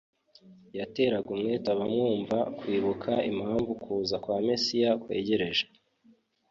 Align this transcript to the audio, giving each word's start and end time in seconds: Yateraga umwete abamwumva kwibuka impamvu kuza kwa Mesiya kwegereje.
Yateraga 0.77 1.27
umwete 1.35 1.67
abamwumva 1.75 2.37
kwibuka 2.57 3.11
impamvu 3.31 3.71
kuza 3.83 4.15
kwa 4.23 4.37
Mesiya 4.47 4.89
kwegereje. 5.01 5.65